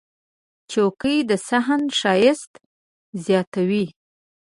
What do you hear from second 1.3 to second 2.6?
صحن ښایست